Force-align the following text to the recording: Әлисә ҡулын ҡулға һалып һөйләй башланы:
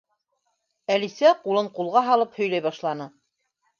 Әлисә 0.95 1.33
ҡулын 1.43 1.69
ҡулға 1.77 2.05
һалып 2.09 2.41
һөйләй 2.41 2.67
башланы: 2.69 3.09